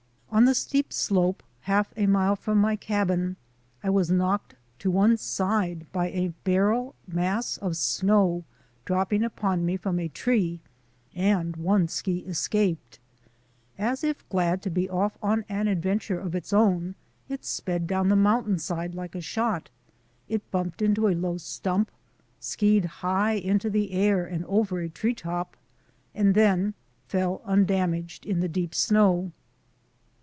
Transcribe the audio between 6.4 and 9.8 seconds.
barrel mass of snow dropping upon me